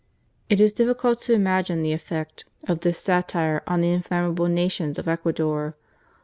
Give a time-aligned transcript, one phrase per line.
[0.49, 5.07] It is difficult to imagine the effect of this satire on the inflammable nations of
[5.07, 5.75] Ecuador.